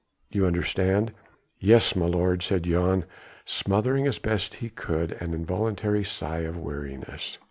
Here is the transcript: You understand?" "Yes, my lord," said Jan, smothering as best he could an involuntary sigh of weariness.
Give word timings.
You 0.31 0.47
understand?" 0.47 1.13
"Yes, 1.59 1.95
my 1.95 2.07
lord," 2.07 2.41
said 2.41 2.63
Jan, 2.63 3.05
smothering 3.45 4.07
as 4.07 4.17
best 4.17 4.55
he 4.55 4.67
could 4.69 5.11
an 5.19 5.35
involuntary 5.35 6.03
sigh 6.03 6.39
of 6.39 6.57
weariness. 6.57 7.37